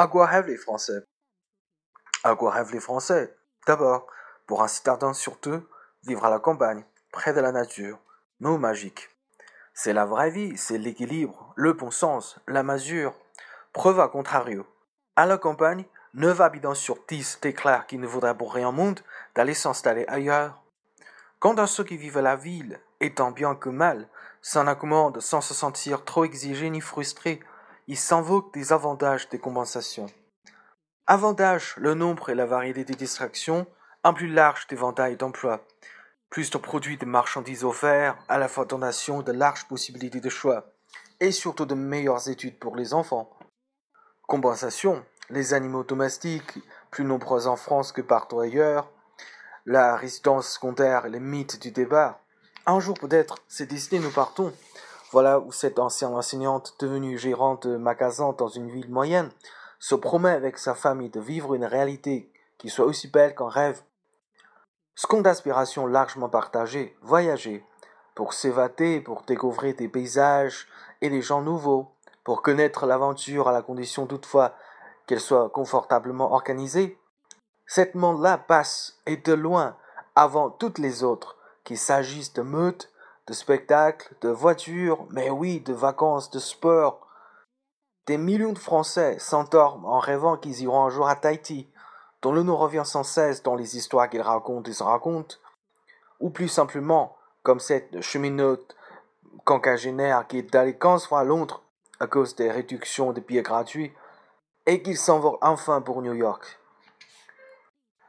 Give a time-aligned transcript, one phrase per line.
[0.00, 1.02] À quoi les Français?
[2.22, 3.36] À quoi les Français?
[3.66, 4.06] D'abord,
[4.46, 5.60] pour un citadin surtout,
[6.04, 7.98] vivre à la campagne, près de la nature,
[8.38, 9.10] mot magique.
[9.74, 13.12] C'est la vraie vie, c'est l'équilibre, le bon sens, la masure.
[13.72, 14.64] Preuve à contrario.
[15.16, 15.84] À la campagne,
[16.14, 19.00] 9 habitants sur 10 déclarent qu'ils ne voudraient pour rien au monde
[19.34, 20.62] d'aller s'installer ailleurs.
[21.40, 24.06] Quant à ceux qui vivent à la ville, étant bien que mal,
[24.42, 27.40] s'en accommodent sans se sentir trop exigés ni frustrés,
[27.88, 30.06] il s'invoque des avantages des compensations.
[31.06, 33.66] Avantage, le nombre et la variété des distractions,
[34.04, 35.64] un plus large éventail d'emplois,
[36.28, 40.66] plus de produits de marchandises offerts, à la fois donation de larges possibilités de choix,
[41.20, 43.30] et surtout de meilleures études pour les enfants.
[44.26, 46.58] Compensation, les animaux domestiques,
[46.90, 48.92] plus nombreux en France que partout ailleurs,
[49.64, 52.20] la résidence secondaire et les mythes du débat.
[52.66, 54.52] Un jour peut-être, c'est destiné, nous partons.
[55.10, 59.30] Voilà où cette ancienne enseignante, devenue gérante de magasin dans une ville moyenne,
[59.78, 63.82] se promet avec sa famille de vivre une réalité qui soit aussi belle qu'un rêve.
[64.94, 67.64] Seconde aspiration largement partagée, voyager,
[68.14, 70.66] pour s'évader, pour découvrir des paysages
[71.00, 71.92] et des gens nouveaux,
[72.24, 74.54] pour connaître l'aventure à la condition toutefois
[75.06, 76.98] qu'elle soit confortablement organisée.
[77.66, 79.76] Cette monde-là passe, et de loin,
[80.16, 82.90] avant toutes les autres, qu'il s'agisse de meutes,
[83.28, 87.06] de spectacles, de voitures, mais oui, de vacances, de sport.
[88.06, 91.70] Des millions de Français s'endorment en rêvant qu'ils iront un jour à Tahiti,
[92.22, 95.36] dont le nom revient sans cesse dans les histoires qu'ils racontent et se racontent,
[96.20, 98.74] ou plus simplement, comme cette cheminote
[99.44, 101.62] quinquagénaire qui est allée 15 fois à Londres
[102.00, 103.92] à cause des réductions de billets gratuits,
[104.64, 106.58] et qu'il s'envole enfin pour New York.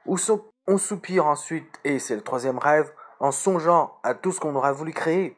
[0.06, 4.74] On soupire ensuite, et c'est le troisième rêve, en songeant à tout ce qu'on aurait
[4.74, 5.38] voulu créer.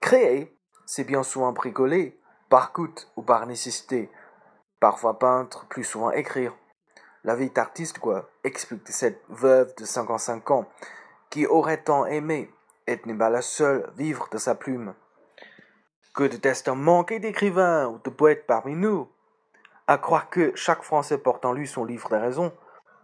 [0.00, 4.10] Créer, c'est bien souvent bricoler, par coût ou par nécessité.
[4.80, 6.54] Parfois peindre, plus souvent écrire.
[7.24, 10.66] La vie d'artiste, quoi, explique cette veuve de 55 ans,
[11.30, 12.50] qui aurait tant aimé
[12.86, 14.94] être n'est pas la seule vivre de sa plume.
[16.14, 19.08] Que de destins manqués d'écrivains ou de poètes parmi nous.
[19.86, 22.52] À croire que chaque Français porte en lui son livre des raisons,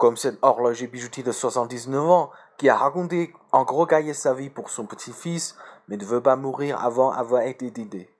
[0.02, 4.50] comme cet horloger bijoutier de 79 ans qui a raconté en gros gaillé sa vie
[4.50, 8.10] pour son petit-fils, mais ne veut pas mourir avant avoir été d'idée.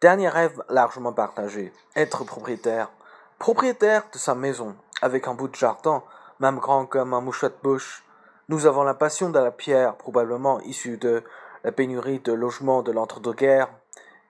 [0.00, 2.92] Dernier rêve largement partagé, être propriétaire.
[3.40, 6.04] Propriétaire de sa maison, avec un bout de jardin,
[6.38, 8.04] même grand comme un mouchoir de bouche.
[8.48, 11.24] Nous avons la passion de la pierre, probablement issue de
[11.64, 13.70] la pénurie de logements de l'entre-deux-guerres,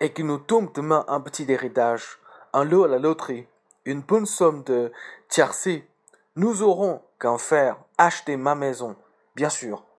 [0.00, 2.18] et qui nous tombe demain un petit héritage,
[2.54, 3.46] un lot à la loterie,
[3.86, 4.92] une bonne somme de
[5.28, 5.88] tiercé.
[6.34, 8.96] Nous aurons qu'en faire acheter ma maison,
[9.34, 9.86] bien sûr,